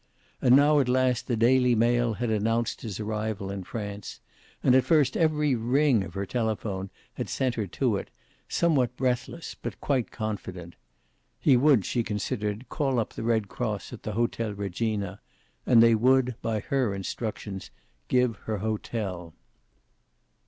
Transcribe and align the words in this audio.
And 0.41 0.55
now 0.55 0.79
at 0.79 0.89
last 0.89 1.27
The 1.27 1.35
Daily 1.35 1.75
Mail 1.75 2.13
had 2.15 2.31
announced 2.31 2.81
his 2.81 2.99
arrival 2.99 3.51
in 3.51 3.63
France, 3.63 4.19
and 4.63 4.73
at 4.73 4.83
first 4.83 5.15
every 5.15 5.53
ring 5.53 6.01
of 6.03 6.15
her 6.15 6.25
telephone 6.25 6.89
had 7.13 7.29
sent 7.29 7.53
her 7.53 7.67
to 7.67 7.97
it, 7.97 8.09
somewhat 8.49 8.97
breathless 8.97 9.55
but 9.61 9.79
quite 9.79 10.09
confident. 10.09 10.75
He 11.39 11.55
would, 11.55 11.85
she 11.85 12.01
considered, 12.01 12.67
call 12.67 12.97
up 12.97 13.13
the 13.13 13.21
Red 13.21 13.47
Cross 13.47 13.93
at 13.93 14.01
the 14.01 14.13
Hotel 14.13 14.53
Regina, 14.55 15.21
and 15.67 15.83
they 15.83 15.93
would, 15.93 16.33
by 16.41 16.61
her 16.61 16.95
instructions, 16.95 17.69
give 18.07 18.37
her 18.47 18.57
hotel. 18.57 19.35